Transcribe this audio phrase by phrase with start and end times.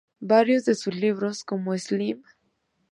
[0.19, 2.23] Varios de sus libros, como "Slim.